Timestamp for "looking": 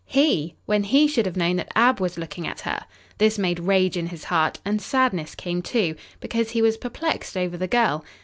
2.17-2.47